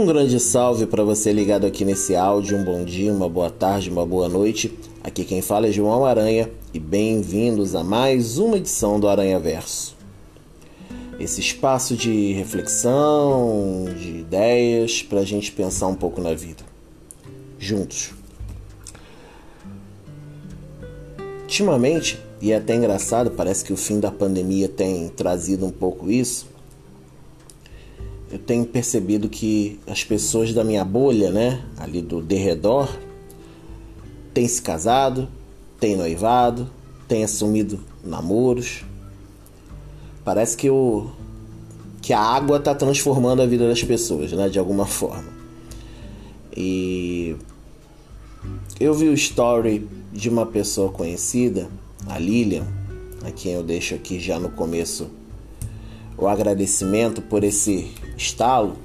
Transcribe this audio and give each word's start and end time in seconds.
Um 0.00 0.06
grande 0.06 0.40
salve 0.40 0.86
para 0.86 1.04
você 1.04 1.30
ligado 1.30 1.66
aqui 1.66 1.84
nesse 1.84 2.16
áudio. 2.16 2.56
Um 2.56 2.64
bom 2.64 2.82
dia, 2.86 3.12
uma 3.12 3.28
boa 3.28 3.50
tarde, 3.50 3.90
uma 3.90 4.06
boa 4.06 4.30
noite. 4.30 4.72
Aqui 5.04 5.26
quem 5.26 5.42
fala 5.42 5.66
é 5.66 5.70
João 5.70 6.06
Aranha 6.06 6.50
e 6.72 6.78
bem-vindos 6.78 7.74
a 7.74 7.84
mais 7.84 8.38
uma 8.38 8.56
edição 8.56 8.98
do 8.98 9.06
Aranha 9.06 9.38
Verso. 9.38 9.94
Esse 11.18 11.42
espaço 11.42 11.94
de 11.94 12.32
reflexão, 12.32 13.84
de 13.94 14.20
ideias 14.20 15.02
para 15.02 15.20
a 15.20 15.24
gente 15.24 15.52
pensar 15.52 15.88
um 15.88 15.94
pouco 15.94 16.18
na 16.18 16.32
vida. 16.32 16.64
Juntos. 17.58 18.14
Ultimamente, 21.42 22.18
e 22.40 22.52
é 22.52 22.56
até 22.56 22.74
engraçado, 22.74 23.32
parece 23.32 23.62
que 23.62 23.72
o 23.74 23.76
fim 23.76 24.00
da 24.00 24.10
pandemia 24.10 24.66
tem 24.66 25.10
trazido 25.10 25.66
um 25.66 25.70
pouco 25.70 26.10
isso 26.10 26.49
eu 28.30 28.38
tenho 28.38 28.64
percebido 28.64 29.28
que 29.28 29.80
as 29.86 30.04
pessoas 30.04 30.52
da 30.52 30.62
minha 30.62 30.84
bolha, 30.84 31.30
né, 31.30 31.64
ali 31.76 32.00
do 32.00 32.22
derredor, 32.22 32.88
têm 34.32 34.46
se 34.46 34.62
casado, 34.62 35.28
têm 35.80 35.96
noivado, 35.96 36.70
têm 37.08 37.24
assumido 37.24 37.80
namoros. 38.04 38.84
Parece 40.24 40.56
que 40.56 40.70
o 40.70 41.10
que 42.00 42.12
a 42.12 42.20
água 42.20 42.58
está 42.58 42.74
transformando 42.74 43.42
a 43.42 43.46
vida 43.46 43.68
das 43.68 43.82
pessoas, 43.82 44.32
né, 44.32 44.48
de 44.48 44.58
alguma 44.58 44.86
forma. 44.86 45.28
E 46.56 47.36
eu 48.78 48.94
vi 48.94 49.08
o 49.08 49.14
story 49.14 49.88
de 50.12 50.28
uma 50.28 50.46
pessoa 50.46 50.90
conhecida, 50.90 51.68
a 52.06 52.18
Lilian, 52.18 52.66
a 53.24 53.30
quem 53.32 53.52
eu 53.52 53.62
deixo 53.62 53.94
aqui 53.94 54.20
já 54.20 54.38
no 54.38 54.50
começo 54.50 55.10
o 56.20 56.28
agradecimento 56.28 57.22
por 57.22 57.42
esse 57.42 57.90
estalo 58.16 58.76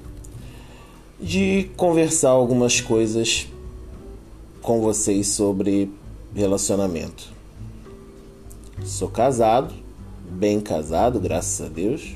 de 1.20 1.70
conversar 1.76 2.30
algumas 2.30 2.80
coisas 2.80 3.48
com 4.62 4.80
vocês 4.80 5.28
sobre 5.28 5.92
relacionamento. 6.34 7.34
Sou 8.86 9.10
casado, 9.10 9.74
bem 10.30 10.62
casado, 10.62 11.20
graças 11.20 11.66
a 11.66 11.70
Deus. 11.70 12.16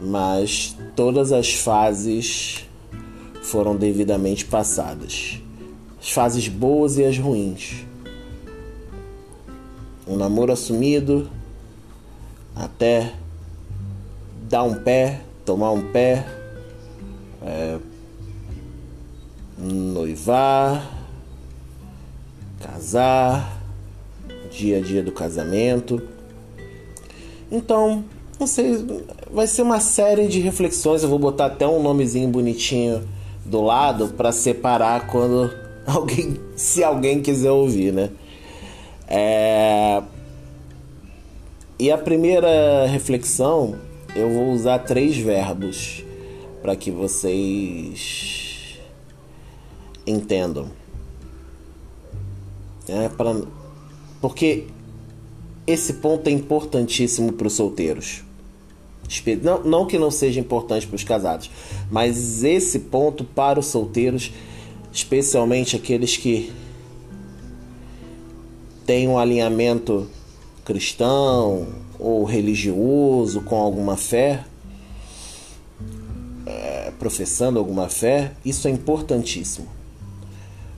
Mas 0.00 0.76
todas 0.94 1.32
as 1.32 1.52
fases 1.52 2.64
foram 3.42 3.76
devidamente 3.76 4.44
passadas. 4.44 5.40
As 6.00 6.10
fases 6.10 6.48
boas 6.48 6.96
e 6.96 7.04
as 7.04 7.18
ruins. 7.18 7.84
Um 10.06 10.16
namoro 10.16 10.52
assumido, 10.52 11.28
até 12.54 13.12
dar 14.48 14.64
um 14.64 14.74
pé, 14.74 15.20
tomar 15.44 15.72
um 15.72 15.90
pé, 15.92 16.26
é, 17.42 17.78
noivar, 19.58 20.90
casar, 22.60 23.60
dia 24.50 24.78
a 24.78 24.80
dia 24.80 25.02
do 25.02 25.12
casamento. 25.12 26.02
Então, 27.50 28.04
não 28.38 28.46
sei, 28.46 28.86
vai 29.30 29.46
ser 29.46 29.62
uma 29.62 29.80
série 29.80 30.26
de 30.28 30.40
reflexões. 30.40 31.02
Eu 31.02 31.08
vou 31.08 31.18
botar 31.18 31.46
até 31.46 31.66
um 31.66 31.82
nomezinho 31.82 32.28
bonitinho 32.28 33.06
do 33.44 33.60
lado 33.60 34.08
para 34.08 34.32
separar 34.32 35.06
quando 35.06 35.50
alguém, 35.86 36.38
se 36.56 36.82
alguém 36.82 37.20
quiser 37.20 37.50
ouvir, 37.50 37.92
né? 37.92 38.10
É, 39.06 40.02
e 41.80 41.90
a 41.90 41.96
primeira 41.96 42.84
reflexão, 42.84 43.74
eu 44.14 44.28
vou 44.28 44.52
usar 44.52 44.80
três 44.80 45.16
verbos 45.16 46.04
para 46.60 46.76
que 46.76 46.90
vocês 46.90 48.78
entendam. 50.06 50.70
É 52.86 53.08
pra... 53.08 53.34
Porque 54.20 54.66
esse 55.66 55.94
ponto 55.94 56.28
é 56.28 56.30
importantíssimo 56.30 57.32
para 57.32 57.46
os 57.46 57.54
solteiros. 57.54 58.24
Não, 59.42 59.64
não 59.64 59.86
que 59.86 59.98
não 59.98 60.10
seja 60.10 60.38
importante 60.38 60.86
para 60.86 60.96
os 60.96 61.04
casados, 61.04 61.50
mas 61.90 62.44
esse 62.44 62.78
ponto 62.78 63.24
para 63.24 63.58
os 63.58 63.66
solteiros, 63.66 64.30
especialmente 64.92 65.76
aqueles 65.76 66.18
que 66.18 66.52
têm 68.84 69.08
um 69.08 69.18
alinhamento 69.18 70.06
cristão 70.70 71.66
ou 71.98 72.22
religioso 72.22 73.40
com 73.40 73.56
alguma 73.56 73.96
fé, 73.96 74.44
é, 76.46 76.92
professando 76.96 77.58
alguma 77.58 77.88
fé, 77.88 78.34
isso 78.44 78.68
é 78.68 78.70
importantíssimo. 78.70 79.66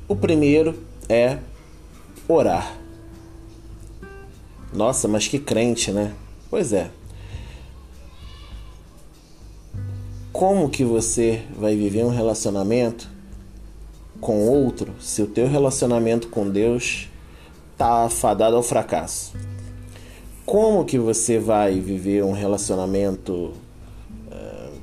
O 0.08 0.16
primeiro 0.16 0.82
é 1.10 1.36
orar. 2.26 2.74
Nossa, 4.72 5.06
mas 5.06 5.28
que 5.28 5.38
crente, 5.38 5.90
né? 5.90 6.14
Pois 6.48 6.72
é. 6.72 6.90
Como 10.32 10.70
que 10.70 10.84
você 10.84 11.42
vai 11.54 11.76
viver 11.76 12.02
um 12.02 12.08
relacionamento 12.08 13.10
com 14.22 14.48
outro 14.48 14.94
se 14.98 15.20
o 15.20 15.26
teu 15.26 15.46
relacionamento 15.46 16.28
com 16.28 16.48
Deus 16.48 17.10
está 17.74 18.08
fadado 18.08 18.56
ao 18.56 18.62
fracasso? 18.62 19.51
Como 20.52 20.84
que 20.84 20.98
você 20.98 21.38
vai 21.38 21.80
viver 21.80 22.22
um 22.22 22.32
relacionamento 22.32 23.54
uh, 24.30 24.78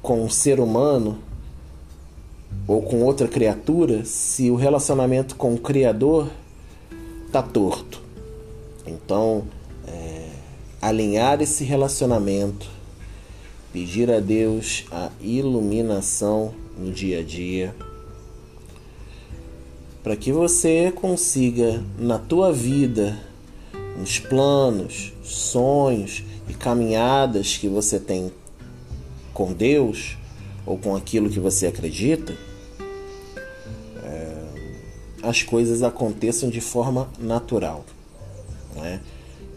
com 0.00 0.24
um 0.24 0.30
ser 0.30 0.60
humano 0.60 1.18
ou 2.66 2.80
com 2.80 3.02
outra 3.02 3.28
criatura 3.28 4.06
se 4.06 4.50
o 4.50 4.54
relacionamento 4.54 5.36
com 5.36 5.52
o 5.52 5.58
Criador 5.58 6.30
tá 7.30 7.42
torto. 7.42 8.00
Então, 8.86 9.44
é, 9.86 10.30
alinhar 10.80 11.42
esse 11.42 11.62
relacionamento, 11.62 12.66
pedir 13.74 14.10
a 14.10 14.20
Deus 14.20 14.86
a 14.90 15.10
iluminação 15.20 16.54
no 16.78 16.90
dia 16.90 17.18
a 17.18 17.22
dia, 17.22 17.76
para 20.02 20.16
que 20.16 20.32
você 20.32 20.90
consiga 20.96 21.84
na 21.98 22.18
tua 22.18 22.50
vida 22.50 23.27
nos 23.98 24.18
planos, 24.20 25.12
sonhos 25.24 26.22
e 26.48 26.54
caminhadas 26.54 27.56
que 27.56 27.68
você 27.68 27.98
tem 27.98 28.32
com 29.34 29.52
Deus 29.52 30.16
ou 30.64 30.78
com 30.78 30.94
aquilo 30.94 31.28
que 31.28 31.40
você 31.40 31.66
acredita, 31.66 32.34
é, 34.02 34.36
as 35.22 35.42
coisas 35.42 35.82
aconteçam 35.82 36.48
de 36.48 36.60
forma 36.60 37.08
natural. 37.18 37.84
Não 38.74 38.84
é? 38.84 39.00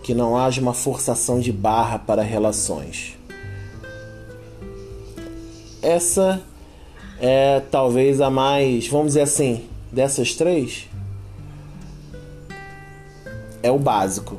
Que 0.02 0.14
não 0.16 0.36
haja 0.36 0.60
uma 0.60 0.74
forçação 0.74 1.40
de 1.40 1.52
barra 1.52 2.00
para 2.00 2.24
relações. 2.24 3.16
Essa 5.82 6.42
é 7.20 7.60
talvez 7.72 8.22
a 8.22 8.30
mais, 8.30 8.88
vamos 8.88 9.08
dizer 9.08 9.22
assim, 9.22 9.66
dessas 9.92 10.34
três, 10.34 10.88
é 13.64 13.72
o 13.72 13.80
básico. 13.80 14.38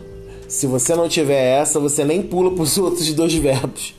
Se 0.49 0.67
você 0.67 0.95
não 0.95 1.09
tiver 1.09 1.61
essa, 1.61 1.81
você 1.81 2.05
nem 2.05 2.23
pula 2.23 2.51
para 2.51 2.63
os 2.63 2.77
outros 2.79 3.13
dois 3.15 3.35
verbos. 3.35 3.95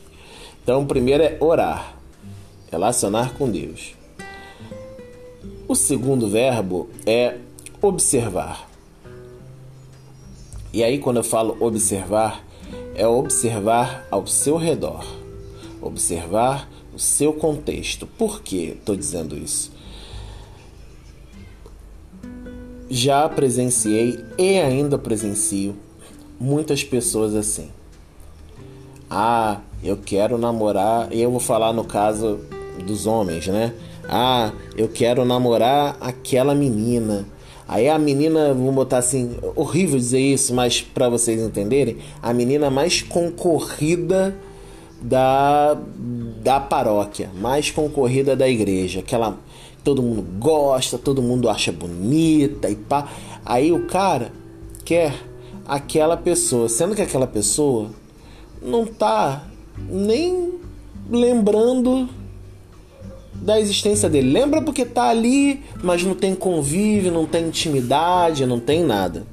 Então, 0.63 0.83
o 0.83 0.85
primeiro 0.85 1.23
é 1.23 1.37
orar, 1.39 1.97
relacionar 2.71 3.33
com 3.33 3.49
Deus. 3.49 3.95
O 5.67 5.75
segundo 5.75 6.29
verbo 6.29 6.89
é 7.05 7.37
observar. 7.81 8.69
E 10.71 10.83
aí, 10.83 10.99
quando 10.99 11.17
eu 11.17 11.23
falo 11.23 11.57
observar, 11.59 12.45
é 12.95 13.05
observar 13.07 14.07
ao 14.09 14.25
seu 14.27 14.55
redor, 14.55 15.05
observar 15.81 16.69
o 16.93 16.99
seu 16.99 17.33
contexto. 17.33 18.05
Por 18.05 18.41
que 18.41 18.75
estou 18.77 18.95
dizendo 18.95 19.37
isso? 19.37 19.72
Já 22.95 23.27
presenciei 23.27 24.23
e 24.37 24.59
ainda 24.59 24.99
presencio 24.99 25.75
muitas 26.39 26.83
pessoas 26.83 27.33
assim. 27.33 27.69
Ah, 29.09 29.61
eu 29.83 29.97
quero 29.97 30.37
namorar, 30.37 31.11
e 31.11 31.19
eu 31.19 31.31
vou 31.31 31.39
falar 31.39 31.73
no 31.73 31.83
caso 31.83 32.41
dos 32.85 33.07
homens, 33.07 33.47
né? 33.47 33.73
Ah, 34.07 34.51
eu 34.77 34.87
quero 34.87 35.25
namorar 35.25 35.97
aquela 35.99 36.53
menina. 36.53 37.25
Aí 37.67 37.89
a 37.89 37.97
menina, 37.97 38.53
vou 38.53 38.71
botar 38.71 38.99
assim, 38.99 39.37
horrível 39.55 39.97
dizer 39.97 40.19
isso, 40.19 40.53
mas 40.53 40.79
para 40.79 41.09
vocês 41.09 41.41
entenderem, 41.41 41.97
a 42.21 42.31
menina 42.31 42.69
mais 42.69 43.01
concorrida 43.01 44.35
da 45.01 45.75
da 46.43 46.59
paróquia, 46.59 47.31
mais 47.41 47.71
concorrida 47.71 48.35
da 48.35 48.47
igreja, 48.47 48.99
aquela 48.99 49.39
todo 49.83 50.01
mundo 50.01 50.25
gosta, 50.39 50.97
todo 50.97 51.21
mundo 51.21 51.49
acha 51.49 51.71
bonita 51.71 52.69
e 52.69 52.75
pá. 52.75 53.09
Aí 53.45 53.71
o 53.71 53.85
cara 53.85 54.31
quer 54.85 55.13
aquela 55.67 56.15
pessoa, 56.15 56.69
sendo 56.69 56.95
que 56.95 57.01
aquela 57.01 57.27
pessoa 57.27 57.89
não 58.61 58.85
tá 58.85 59.45
nem 59.89 60.53
lembrando 61.09 62.07
da 63.33 63.59
existência 63.59 64.09
dele. 64.09 64.31
Lembra 64.31 64.61
porque 64.61 64.85
tá 64.85 65.09
ali, 65.09 65.61
mas 65.83 66.03
não 66.03 66.15
tem 66.15 66.33
convívio, 66.33 67.11
não 67.11 67.25
tem 67.25 67.47
intimidade, 67.47 68.45
não 68.45 68.59
tem 68.59 68.83
nada. 68.83 69.25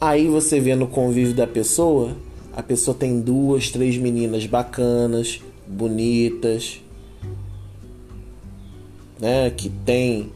Aí 0.00 0.26
você 0.26 0.58
vê 0.58 0.74
no 0.74 0.86
convívio 0.86 1.34
da 1.34 1.46
pessoa, 1.46 2.16
a 2.56 2.62
pessoa 2.62 2.96
tem 2.96 3.20
duas, 3.20 3.70
três 3.70 3.96
meninas 3.96 4.46
bacanas, 4.46 5.40
bonitas, 5.66 6.80
né, 9.20 9.50
que 9.50 9.68
tem 9.68 10.32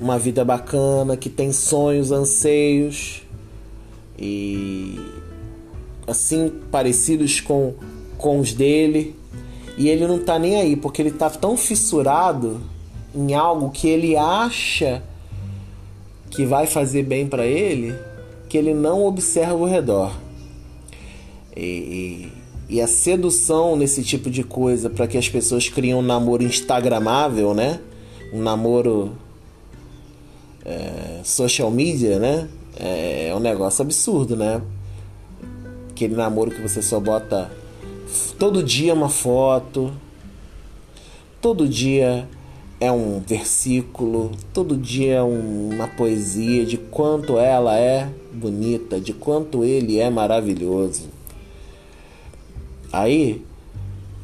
uma 0.00 0.18
vida 0.18 0.44
bacana, 0.44 1.16
que 1.16 1.30
tem 1.30 1.52
sonhos, 1.52 2.10
anseios 2.10 3.22
e 4.18 4.98
assim 6.06 6.52
parecidos 6.70 7.40
com 7.40 7.74
com 8.18 8.38
os 8.38 8.52
dele 8.52 9.16
e 9.76 9.88
ele 9.88 10.06
não 10.06 10.18
tá 10.18 10.38
nem 10.38 10.56
aí, 10.56 10.76
porque 10.76 11.00
ele 11.00 11.10
tá 11.10 11.30
tão 11.30 11.56
fissurado 11.56 12.60
em 13.14 13.34
algo 13.34 13.70
que 13.70 13.88
ele 13.88 14.16
acha 14.16 15.02
que 16.30 16.44
vai 16.44 16.66
fazer 16.66 17.02
bem 17.02 17.26
para 17.26 17.46
ele, 17.46 17.94
que 18.48 18.56
ele 18.56 18.74
não 18.74 19.04
observa 19.04 19.54
o 19.54 19.66
redor. 19.66 20.14
E, 21.56 22.30
e, 22.68 22.76
e, 22.76 22.80
a 22.80 22.86
sedução 22.86 23.76
nesse 23.76 24.02
tipo 24.02 24.30
de 24.30 24.42
coisa 24.42 24.88
para 24.88 25.06
que 25.06 25.18
as 25.18 25.28
pessoas 25.28 25.68
criem 25.68 25.94
um 25.94 26.00
namoro 26.00 26.42
instagramável, 26.42 27.52
né? 27.52 27.80
Namoro 28.32 29.12
é, 30.64 31.20
social 31.24 31.70
media, 31.70 32.18
né? 32.18 32.48
É, 32.76 33.28
é 33.28 33.34
um 33.34 33.40
negócio 33.40 33.82
absurdo, 33.82 34.36
né? 34.36 34.62
Aquele 35.90 36.14
namoro 36.14 36.50
que 36.50 36.60
você 36.60 36.80
só 36.80 36.98
bota 36.98 37.50
Todo 38.38 38.62
dia 38.62 38.92
uma 38.92 39.08
foto, 39.08 39.90
todo 41.40 41.66
dia 41.66 42.28
é 42.78 42.90
um 42.92 43.20
versículo, 43.20 44.32
todo 44.52 44.76
dia 44.76 45.14
é 45.14 45.22
uma 45.22 45.88
poesia 45.88 46.66
de 46.66 46.76
quanto 46.76 47.38
ela 47.38 47.78
é 47.78 48.12
bonita, 48.32 49.00
de 49.00 49.14
quanto 49.14 49.64
ele 49.64 49.98
é 49.98 50.10
maravilhoso. 50.10 51.08
Aí 52.92 53.42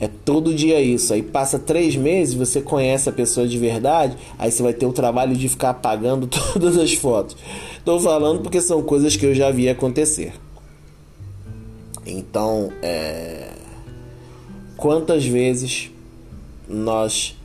é 0.01 0.09
todo 0.09 0.55
dia 0.55 0.81
isso. 0.81 1.13
Aí 1.13 1.23
passa 1.23 1.59
três 1.59 1.97
meses, 1.97 2.35
você 2.35 2.61
conhece 2.61 3.09
a 3.09 3.13
pessoa 3.13 3.47
de 3.47 3.59
verdade, 3.59 4.17
aí 4.39 4.51
você 4.51 4.63
vai 4.63 4.73
ter 4.73 4.87
o 4.87 4.93
trabalho 4.93 5.37
de 5.37 5.49
ficar 5.49 5.71
apagando 5.71 6.27
todas 6.53 6.77
as 6.77 6.95
fotos. 6.95 7.37
Estou 7.77 7.99
falando 8.01 8.41
porque 8.43 8.61
são 8.61 8.83
coisas 8.83 9.17
que 9.17 9.27
eu 9.27 9.35
já 9.35 9.51
vi 9.51 9.69
acontecer. 9.69 10.33
Então, 12.07 12.73
é 12.81 13.49
Quantas 14.79 15.25
vezes 15.25 15.91
nós 16.69 17.37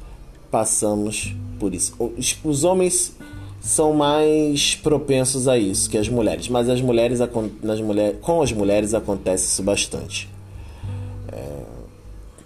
passamos 0.52 1.34
por 1.60 1.74
isso? 1.74 1.96
Os, 2.44 2.64
homens 2.64 3.16
são 3.60 3.92
mais 3.92 4.76
propensos 4.76 5.48
a 5.48 5.58
isso 5.58 5.90
que 5.90 5.98
as 5.98 6.08
mulheres, 6.08 6.48
mas 6.48 6.70
as 6.70 6.80
mulheres, 6.80 7.18
nas 7.64 7.82
mulher, 7.82 8.20
com 8.22 8.44
as 8.44 8.52
mulheres 8.52 8.94
acontece 8.94 9.46
isso 9.46 9.64
bastante. 9.64 10.30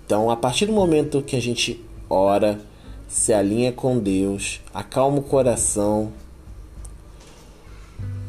Então, 0.08 0.32
a 0.32 0.38
partir 0.38 0.68
do 0.68 0.72
momento 0.72 1.22
que 1.22 1.36
a 1.36 1.42
gente 1.42 1.84
ora, 2.10 2.62
se 3.10 3.34
alinha 3.34 3.74
com 3.74 4.00
Deus, 4.00 4.62
acalma 4.74 5.18
o 5.18 5.22
coração, 5.22 6.14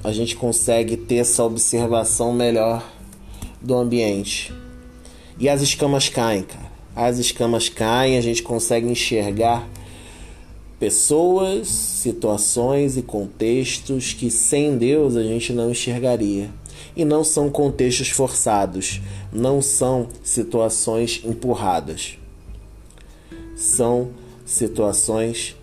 a 0.02 0.10
gente 0.10 0.34
consegue 0.34 0.96
ter 0.96 1.19
essa 1.19 1.44
observação 1.44 2.32
melhor 2.32 2.84
do 3.62 3.76
ambiente. 3.76 4.52
E 5.38 5.48
as 5.48 5.62
escamas 5.62 6.08
caem, 6.08 6.42
cara. 6.42 6.66
As 6.96 7.19
escamas 7.19 7.69
caem, 7.69 8.19
a 8.19 8.20
gente 8.20 8.42
consegue 8.42 8.88
enxergar 8.88 9.64
pessoas, 10.80 11.69
situações 11.69 12.96
e 12.96 13.02
contextos 13.02 14.12
que 14.12 14.32
sem 14.32 14.76
Deus 14.76 15.14
a 15.14 15.22
gente 15.22 15.52
não 15.52 15.70
enxergaria. 15.70 16.50
E 16.96 17.05
não 17.05 17.23
são 17.23 17.49
contextos 17.50 18.08
forçados, 18.11 19.00
não 19.32 19.62
são 19.62 20.08
situações 20.23 21.23
empurradas. 21.25 22.19
São 23.56 24.11
situações 24.44 25.56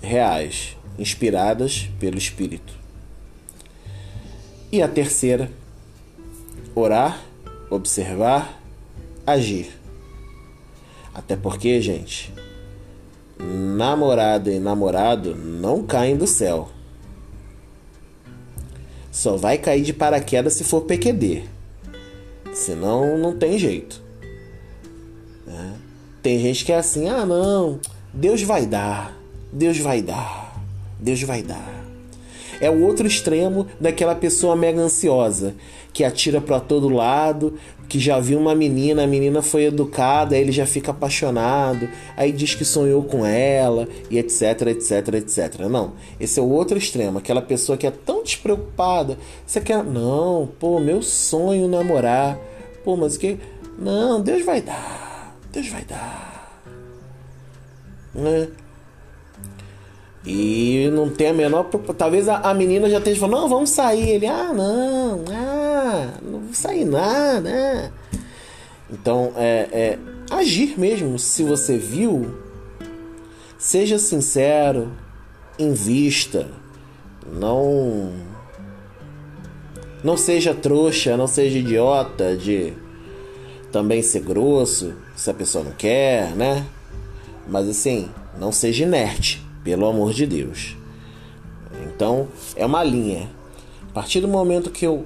reais, 0.00 0.76
inspiradas 0.98 1.88
pelo 1.98 2.18
Espírito. 2.18 2.72
E 4.70 4.82
a 4.82 4.88
terceira, 4.88 5.50
orar 6.74 7.20
observar, 7.74 8.60
agir. 9.26 9.68
Até 11.14 11.36
porque, 11.36 11.80
gente, 11.80 12.32
namorada 13.38 14.50
e 14.50 14.58
namorado 14.58 15.34
não 15.34 15.82
caem 15.82 16.16
do 16.16 16.26
céu. 16.26 16.70
Só 19.14 19.36
vai 19.36 19.58
cair 19.58 19.82
de 19.82 19.92
paraquedas 19.92 20.54
se 20.54 20.64
for 20.64 20.80
PQD. 20.80 21.44
Senão 22.52 23.16
não 23.16 23.38
tem 23.38 23.56
jeito. 23.56 24.02
Né? 25.46 25.74
Tem 26.20 26.40
gente 26.40 26.64
que 26.64 26.72
é 26.72 26.78
assim, 26.78 27.08
ah 27.08 27.24
não, 27.24 27.78
Deus 28.12 28.42
vai 28.42 28.66
dar, 28.66 29.16
Deus 29.52 29.78
vai 29.78 30.02
dar, 30.02 30.60
Deus 30.98 31.22
vai 31.22 31.44
dar. 31.44 31.73
É 32.64 32.70
o 32.70 32.80
outro 32.80 33.06
extremo 33.06 33.66
daquela 33.78 34.14
pessoa 34.14 34.56
mega 34.56 34.80
ansiosa, 34.80 35.54
que 35.92 36.02
atira 36.02 36.40
para 36.40 36.58
todo 36.58 36.88
lado, 36.88 37.58
que 37.90 38.00
já 38.00 38.18
viu 38.18 38.38
uma 38.38 38.54
menina, 38.54 39.04
a 39.04 39.06
menina 39.06 39.42
foi 39.42 39.64
educada, 39.64 40.34
aí 40.34 40.40
ele 40.40 40.50
já 40.50 40.64
fica 40.64 40.90
apaixonado, 40.90 41.86
aí 42.16 42.32
diz 42.32 42.54
que 42.54 42.64
sonhou 42.64 43.02
com 43.02 43.26
ela, 43.26 43.86
e 44.10 44.16
etc, 44.16 44.68
etc, 44.68 45.08
etc. 45.12 45.60
Não, 45.68 45.92
esse 46.18 46.40
é 46.40 46.42
o 46.42 46.48
outro 46.48 46.78
extremo, 46.78 47.18
aquela 47.18 47.42
pessoa 47.42 47.76
que 47.76 47.86
é 47.86 47.90
tão 47.90 48.22
despreocupada. 48.22 49.18
Você 49.46 49.60
quer, 49.60 49.84
não, 49.84 50.48
pô, 50.58 50.80
meu 50.80 51.02
sonho 51.02 51.68
namorar. 51.68 52.38
Pô, 52.82 52.96
mas 52.96 53.16
o 53.16 53.18
que? 53.20 53.38
Não, 53.78 54.22
Deus 54.22 54.42
vai 54.42 54.62
dar. 54.62 55.36
Deus 55.52 55.68
vai 55.68 55.84
dar. 55.84 56.62
Né? 58.14 58.48
E 60.26 60.88
não 60.90 61.10
tem 61.10 61.28
a 61.28 61.32
menor. 61.34 61.64
Talvez 61.98 62.28
a, 62.28 62.38
a 62.38 62.54
menina 62.54 62.88
já 62.88 62.98
esteja 62.98 63.20
falando: 63.20 63.42
não, 63.42 63.48
vamos 63.48 63.70
sair. 63.70 64.10
Ele, 64.10 64.26
ah, 64.26 64.52
não, 64.54 65.24
ah, 65.30 66.14
não 66.22 66.40
vou 66.40 66.54
sair 66.54 66.84
nada. 66.84 67.92
Então, 68.90 69.32
é, 69.36 69.68
é 69.72 69.98
agir 70.30 70.78
mesmo. 70.78 71.18
Se 71.18 71.42
você 71.42 71.76
viu, 71.76 72.34
seja 73.58 73.98
sincero, 73.98 74.92
invista. 75.58 76.48
Não. 77.30 78.12
Não 80.02 80.16
seja 80.16 80.54
trouxa, 80.54 81.16
não 81.16 81.26
seja 81.26 81.58
idiota 81.58 82.36
de 82.36 82.74
também 83.72 84.02
ser 84.02 84.20
grosso 84.20 84.94
se 85.16 85.30
a 85.30 85.34
pessoa 85.34 85.64
não 85.64 85.72
quer, 85.72 86.34
né? 86.36 86.66
Mas 87.48 87.68
assim, 87.68 88.10
não 88.38 88.52
seja 88.52 88.84
inerte 88.84 89.43
pelo 89.64 89.86
amor 89.86 90.12
de 90.12 90.26
Deus. 90.26 90.76
Então, 91.86 92.28
é 92.54 92.64
uma 92.64 92.84
linha. 92.84 93.28
A 93.88 93.92
partir 93.92 94.20
do 94.20 94.28
momento 94.28 94.70
que 94.70 94.86
eu 94.86 95.04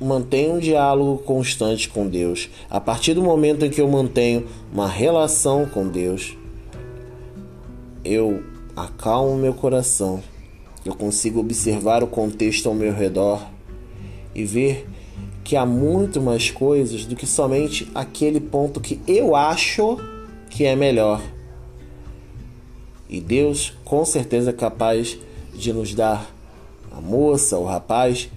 mantenho 0.00 0.56
um 0.56 0.58
diálogo 0.58 1.22
constante 1.22 1.88
com 1.88 2.06
Deus, 2.06 2.50
a 2.68 2.80
partir 2.80 3.14
do 3.14 3.22
momento 3.22 3.64
em 3.64 3.70
que 3.70 3.80
eu 3.80 3.88
mantenho 3.88 4.46
uma 4.72 4.88
relação 4.88 5.64
com 5.66 5.88
Deus, 5.88 6.36
eu 8.04 8.42
acalmo 8.76 9.36
meu 9.36 9.54
coração, 9.54 10.22
eu 10.84 10.94
consigo 10.94 11.40
observar 11.40 12.02
o 12.02 12.06
contexto 12.06 12.68
ao 12.68 12.74
meu 12.74 12.92
redor 12.92 13.42
e 14.34 14.44
ver 14.44 14.86
que 15.42 15.56
há 15.56 15.64
muito 15.64 16.20
mais 16.20 16.50
coisas 16.50 17.06
do 17.06 17.16
que 17.16 17.26
somente 17.26 17.88
aquele 17.94 18.40
ponto 18.40 18.80
que 18.80 19.00
eu 19.06 19.34
acho 19.34 19.96
que 20.50 20.64
é 20.64 20.76
melhor. 20.76 21.22
E 23.08 23.20
Deus 23.20 23.72
com 23.84 24.04
certeza 24.04 24.50
é 24.50 24.52
capaz 24.52 25.16
de 25.54 25.72
nos 25.72 25.94
dar 25.94 26.30
a 26.90 27.00
moça, 27.00 27.58
o 27.58 27.64
rapaz, 27.64 28.28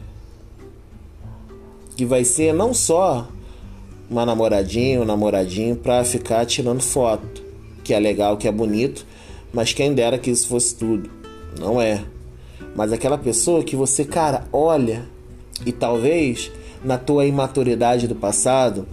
que 1.96 2.06
vai 2.06 2.24
ser 2.24 2.54
não 2.54 2.74
só 2.74 3.28
uma 4.10 4.26
namoradinha, 4.26 5.02
um 5.02 5.06
namoradinho 5.06 5.76
para 5.76 6.04
ficar 6.04 6.46
tirando 6.46 6.82
foto, 6.82 7.44
que 7.84 7.94
é 7.94 8.00
legal, 8.00 8.38
que 8.38 8.48
é 8.48 8.52
bonito, 8.52 9.06
mas 9.54 9.74
quem 9.74 9.94
dera 9.94 10.18
que 10.18 10.30
isso 10.30 10.48
fosse 10.48 10.76
tudo. 10.76 11.10
Não 11.60 11.82
é. 11.82 12.04
Mas 12.76 12.92
aquela 12.92 13.18
pessoa 13.18 13.64
que 13.64 13.76
você, 13.76 14.06
cara, 14.06 14.48
olha 14.52 15.06
e 15.66 15.72
talvez 15.72 16.52
na 16.84 16.98
tua 16.98 17.26
imaturidade 17.26 18.08
do 18.08 18.16
passado, 18.16 18.88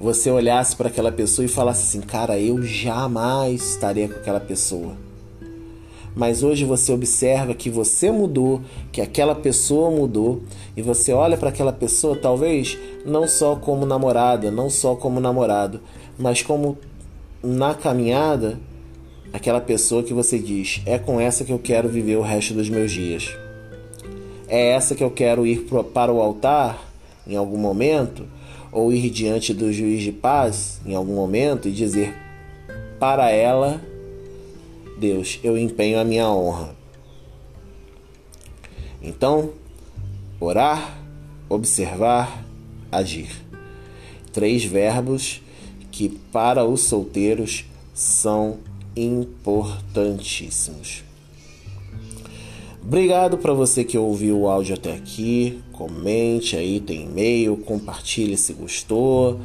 você 0.00 0.30
olhasse 0.30 0.74
para 0.76 0.88
aquela 0.88 1.12
pessoa 1.12 1.44
e 1.44 1.48
falasse 1.48 1.84
assim: 1.84 2.06
Cara, 2.06 2.38
eu 2.38 2.62
jamais 2.62 3.62
estaria 3.70 4.08
com 4.08 4.18
aquela 4.18 4.40
pessoa. 4.40 4.96
mas 6.16 6.42
hoje 6.42 6.64
você 6.64 6.92
observa 6.92 7.54
que 7.54 7.68
você 7.68 8.10
mudou, 8.10 8.60
que 8.92 9.00
aquela 9.00 9.34
pessoa 9.34 9.90
mudou, 9.90 10.42
e 10.76 10.82
você 10.82 11.12
olha 11.12 11.36
para 11.36 11.48
aquela 11.48 11.72
pessoa, 11.72 12.16
talvez 12.16 12.78
não 13.04 13.26
só 13.26 13.56
como 13.56 13.84
namorada, 13.84 14.50
não 14.50 14.70
só 14.70 14.94
como 14.94 15.20
namorado, 15.20 15.80
mas 16.18 16.42
como 16.42 16.78
na 17.42 17.74
caminhada, 17.74 18.58
aquela 19.32 19.60
pessoa 19.60 20.02
que 20.02 20.14
você 20.14 20.38
diz: 20.38 20.80
é 20.86 20.98
com 20.98 21.20
essa 21.20 21.44
que 21.44 21.52
eu 21.52 21.58
quero 21.58 21.88
viver 21.88 22.16
o 22.16 22.22
resto 22.22 22.54
dos 22.54 22.68
meus 22.68 22.92
dias. 22.92 23.36
É 24.46 24.70
essa 24.70 24.94
que 24.94 25.02
eu 25.02 25.10
quero 25.10 25.46
ir 25.46 25.66
para 25.92 26.12
o 26.12 26.20
altar 26.20 26.92
em 27.26 27.36
algum 27.36 27.56
momento, 27.56 28.26
ou 28.74 28.92
ir 28.92 29.08
diante 29.08 29.54
do 29.54 29.72
juiz 29.72 30.02
de 30.02 30.12
paz 30.12 30.80
em 30.84 30.94
algum 30.94 31.14
momento 31.14 31.68
e 31.68 31.72
dizer 31.72 32.14
para 32.98 33.30
ela 33.30 33.80
Deus, 34.98 35.40
eu 35.42 35.56
empenho 35.56 35.98
a 35.98 36.04
minha 36.04 36.28
honra. 36.28 36.74
Então, 39.02 39.52
orar, 40.40 40.98
observar, 41.48 42.44
agir. 42.90 43.30
Três 44.32 44.64
verbos 44.64 45.42
que 45.90 46.08
para 46.08 46.64
os 46.64 46.82
solteiros 46.82 47.64
são 47.92 48.58
importantíssimos. 48.96 51.04
Obrigado 52.86 53.38
para 53.38 53.54
você 53.54 53.82
que 53.82 53.96
ouviu 53.96 54.40
o 54.40 54.48
áudio 54.48 54.74
até 54.74 54.92
aqui. 54.92 55.62
Comente 55.72 56.54
aí, 56.54 56.80
tem 56.80 57.04
e-mail, 57.04 57.56
compartilhe 57.56 58.36
se 58.36 58.52
gostou. 58.52 59.40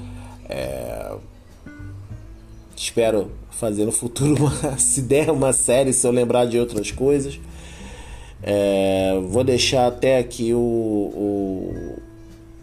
É... 0.50 1.15
Espero 2.75 3.31
fazer 3.50 3.86
no 3.86 3.93
futuro, 3.93 4.46
uma, 4.46 4.75
se 4.77 5.01
der 5.01 5.31
uma 5.31 5.53
série, 5.53 5.93
se 5.93 6.05
eu 6.05 6.12
lembrar 6.12 6.46
de 6.46 6.60
outras 6.60 6.91
coisas. 6.91 7.39
É, 8.43 9.17
vou 9.29 9.43
deixar 9.43 9.88
até 9.88 10.17
aqui 10.17 10.53
o, 10.53 10.58
o, 10.58 11.96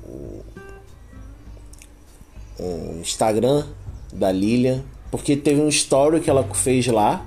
o, 0.05 0.45
o 2.63 3.01
Instagram 3.01 3.65
da 4.13 4.31
Lilian, 4.31 4.83
porque 5.11 5.37
teve 5.37 5.61
um 5.61 5.69
story 5.69 6.21
que 6.21 6.29
ela 6.29 6.45
fez 6.53 6.87
lá. 6.87 7.27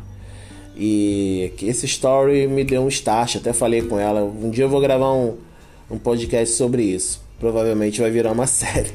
E 0.80 1.52
esse 1.62 1.86
story 1.86 2.48
me 2.48 2.64
deu 2.64 2.82
um 2.82 2.88
start, 2.88 3.36
até 3.36 3.52
falei 3.52 3.82
com 3.82 4.00
ela. 4.00 4.24
Um 4.24 4.50
dia 4.50 4.64
eu 4.64 4.70
vou 4.70 4.80
gravar 4.80 5.12
um, 5.12 5.36
um 5.92 5.98
podcast 5.98 6.56
sobre 6.56 6.84
isso. 6.84 7.22
Provavelmente 7.38 8.00
vai 8.00 8.10
virar 8.10 8.32
uma 8.32 8.48
série. 8.48 8.94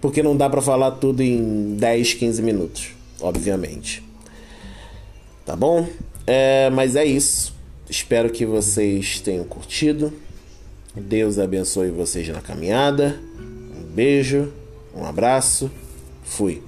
Porque 0.00 0.22
não 0.22 0.36
dá 0.36 0.50
para 0.50 0.60
falar 0.60 0.90
tudo 0.92 1.22
em 1.22 1.76
10, 1.76 2.14
15 2.14 2.42
minutos 2.42 2.94
obviamente. 3.24 4.02
Tá 5.44 5.56
bom? 5.56 5.86
É, 6.26 6.70
mas 6.70 6.94
é 6.94 7.04
isso. 7.04 7.54
Espero 7.88 8.30
que 8.30 8.46
vocês 8.46 9.20
tenham 9.20 9.44
curtido. 9.44 10.12
Deus 10.94 11.38
abençoe 11.38 11.90
vocês 11.90 12.28
na 12.28 12.40
caminhada. 12.40 13.18
Um 13.38 13.82
beijo, 13.92 14.52
um 14.94 15.04
abraço. 15.04 15.70
Fui. 16.22 16.62